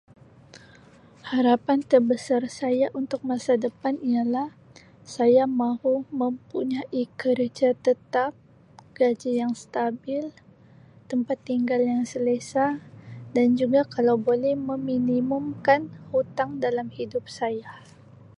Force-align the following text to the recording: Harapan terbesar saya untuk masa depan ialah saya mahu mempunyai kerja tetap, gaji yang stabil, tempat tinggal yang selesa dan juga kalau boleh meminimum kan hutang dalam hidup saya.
Harapan 1.31 1.79
terbesar 1.91 2.41
saya 2.59 2.87
untuk 3.01 3.21
masa 3.31 3.53
depan 3.65 3.95
ialah 4.13 4.49
saya 5.15 5.43
mahu 5.61 5.95
mempunyai 6.21 7.03
kerja 7.21 7.69
tetap, 7.85 8.31
gaji 8.97 9.31
yang 9.45 9.53
stabil, 9.63 10.25
tempat 11.09 11.37
tinggal 11.49 11.81
yang 11.91 12.01
selesa 12.11 12.67
dan 13.37 13.47
juga 13.59 13.81
kalau 13.95 14.15
boleh 14.27 14.55
meminimum 14.69 15.45
kan 15.67 15.81
hutang 16.11 16.51
dalam 16.65 16.87
hidup 16.97 17.25
saya. 17.39 17.73